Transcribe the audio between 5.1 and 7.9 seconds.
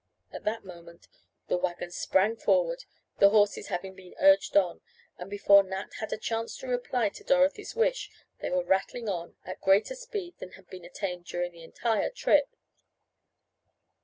and before Nat had a chance to reply to Dorothy's